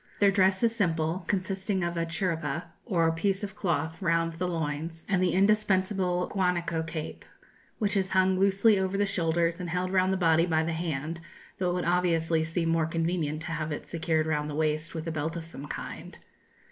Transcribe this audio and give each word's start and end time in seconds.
Their 0.19 0.31
dress 0.31 0.63
is 0.63 0.75
simple, 0.75 1.25
consisting 1.27 1.83
of 1.83 1.95
a 1.95 2.07
'chiripa' 2.07 2.63
or 2.87 3.11
piece 3.11 3.43
of 3.43 3.53
cloth 3.53 4.01
round 4.01 4.33
the 4.39 4.47
loins, 4.47 5.05
and 5.07 5.21
the 5.21 5.33
indispensable 5.33 6.25
guanaco 6.25 6.81
cape, 6.81 7.23
which 7.77 7.95
is 7.95 8.09
hung 8.09 8.39
loosely 8.39 8.79
over 8.79 8.97
the 8.97 9.05
shoulders 9.05 9.59
and 9.59 9.69
held 9.69 9.93
round 9.93 10.11
the 10.11 10.17
body 10.17 10.47
by 10.47 10.63
the 10.63 10.73
hand, 10.73 11.21
though 11.59 11.69
it 11.69 11.73
would 11.75 11.85
obviously 11.85 12.41
seem 12.43 12.69
more 12.69 12.87
convenient 12.87 13.43
to 13.43 13.51
have 13.51 13.71
it 13.71 13.85
secured 13.85 14.25
round 14.25 14.49
the 14.49 14.55
waist 14.55 14.95
with 14.95 15.05
a 15.05 15.11
belt 15.11 15.37
of 15.37 15.45
some 15.45 15.67
kind. 15.67 16.17